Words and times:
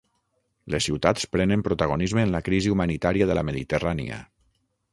Les 0.75 0.85
ciutats 0.87 1.27
prenen 1.35 1.65
protagonisme 1.67 2.25
en 2.29 2.33
la 2.37 2.41
crisi 2.47 2.73
humanitària 2.77 3.31
de 3.33 3.39
la 3.41 3.47
Mediterrània 3.51 4.19